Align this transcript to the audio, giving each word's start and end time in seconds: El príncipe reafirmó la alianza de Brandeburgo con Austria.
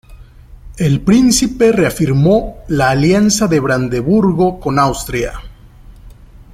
El 0.77 1.01
príncipe 1.01 1.71
reafirmó 1.71 2.63
la 2.67 2.89
alianza 2.89 3.45
de 3.47 3.59
Brandeburgo 3.59 4.59
con 4.59 4.79
Austria. 4.79 5.39